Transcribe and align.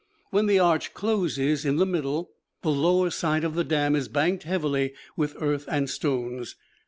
When 0.31 0.47
the 0.47 0.57
arch 0.57 0.95
closes 0.95 1.63
in 1.63 1.75
the 1.75 1.85
middle, 1.85 2.31
the 2.63 2.71
lower 2.71 3.11
side 3.11 3.43
of 3.43 3.53
the 3.53 3.63
dam 3.63 3.95
is 3.95 4.07
banked 4.07 4.45
heavily 4.45 4.95
with 5.15 5.35
earth 5.39 5.65
and 5.67 5.87
stones. 5.91 6.55